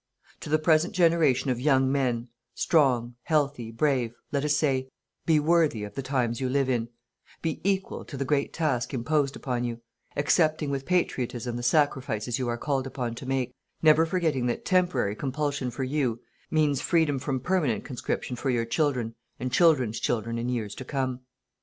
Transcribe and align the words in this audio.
To 0.39 0.49
the 0.49 0.57
present 0.57 0.95
generation 0.95 1.51
of 1.51 1.61
young 1.61 1.91
men, 1.91 2.29
strong, 2.55 3.17
healthy, 3.21 3.69
brave, 3.69 4.15
let 4.31 4.43
us 4.43 4.57
say: 4.57 4.89
be 5.27 5.39
worthy 5.39 5.83
of 5.83 5.93
the 5.93 6.01
times 6.01 6.41
you 6.41 6.49
live 6.49 6.69
in, 6.71 6.89
be 7.43 7.61
equal 7.63 8.03
to 8.05 8.17
the 8.17 8.25
great 8.25 8.51
task 8.51 8.95
imposed 8.95 9.35
upon 9.35 9.63
you, 9.63 9.79
accepting 10.17 10.71
with 10.71 10.87
patriotism 10.87 11.55
the 11.55 11.61
sacrifices 11.61 12.39
you 12.39 12.47
are 12.47 12.57
called 12.57 12.87
upon 12.87 13.13
to 13.13 13.27
make, 13.27 13.53
never 13.83 14.07
forgetting 14.07 14.47
that 14.47 14.65
temporary 14.65 15.15
compulsion 15.15 15.69
for 15.69 15.83
you 15.83 16.19
means 16.49 16.81
freedom 16.81 17.19
from 17.19 17.39
permanent 17.39 17.83
conscription 17.85 18.35
for 18.35 18.49
your 18.49 18.65
children 18.65 19.13
and 19.39 19.51
children's 19.51 19.99
children 19.99 20.39
in 20.39 20.49
years 20.49 20.73
to 20.73 20.83
come. 20.83 21.19